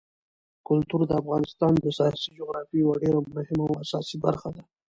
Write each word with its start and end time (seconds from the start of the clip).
کلتور 0.67 1.01
د 1.07 1.11
افغانستان 1.21 1.73
د 1.79 1.85
سیاسي 1.97 2.29
جغرافیې 2.39 2.79
یوه 2.83 2.95
ډېره 3.03 3.19
مهمه 3.35 3.63
او 3.69 3.75
اساسي 3.83 4.17
برخه 4.25 4.49
ده. 4.55 4.63